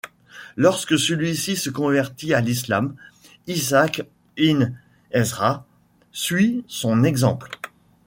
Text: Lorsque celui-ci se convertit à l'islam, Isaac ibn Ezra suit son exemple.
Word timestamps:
Lorsque 0.55 0.97
celui-ci 0.97 1.55
se 1.55 1.69
convertit 1.69 2.33
à 2.33 2.41
l'islam, 2.41 2.95
Isaac 3.45 4.01
ibn 4.35 4.73
Ezra 5.11 5.63
suit 6.11 6.65
son 6.67 7.03
exemple. 7.03 7.51